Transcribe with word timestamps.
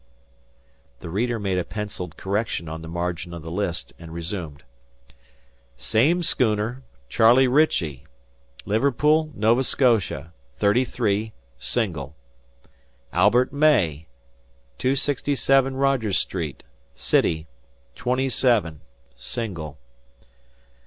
The 1.01 1.11
reader 1.11 1.37
made 1.37 1.59
a 1.59 1.63
pencilled 1.63 2.17
correction 2.17 2.67
on 2.67 2.81
the 2.81 2.87
margin 2.87 3.35
of 3.35 3.43
the 3.43 3.51
list, 3.51 3.93
and 3.99 4.11
resumed. 4.11 4.63
"Same 5.77 6.23
schooner, 6.23 6.81
Charlie 7.07 7.47
Ritchie, 7.47 8.07
Liverpool, 8.65 9.29
Nova 9.35 9.63
Scotia, 9.63 10.33
33, 10.55 11.33
single. 11.59 12.15
"Albert 13.13 13.53
May, 13.53 14.07
267 14.79 15.75
Rogers 15.75 16.17
Street, 16.17 16.63
City, 16.95 17.45
27, 17.93 18.81
single. 19.15 19.77